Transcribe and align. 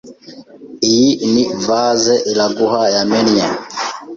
Iyi 0.89 1.09
ni 1.31 1.43
vase 1.65 2.13
Iraguha 2.31 2.81
yamennye. 2.95 3.45